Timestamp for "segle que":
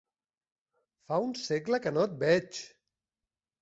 1.43-1.95